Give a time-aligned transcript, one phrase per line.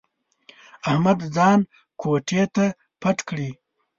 [0.89, 1.59] احمد ځان
[2.01, 2.65] کوټې ته
[3.01, 3.49] پټ کړي.